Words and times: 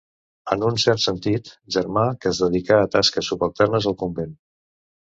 En 0.53 0.63
un 0.69 0.79
cert 0.83 1.03
sentit, 1.03 1.51
germà 1.77 2.07
que 2.23 2.31
es 2.33 2.41
dedica 2.47 2.81
a 2.87 2.91
tasques 2.99 3.31
subalternes 3.33 3.93
al 3.93 4.01
convent. 4.05 4.39